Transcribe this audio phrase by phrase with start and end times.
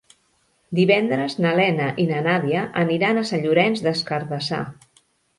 [0.77, 4.63] Divendres na Lena i na Nàdia aniran a Sant Llorenç des Cardassar.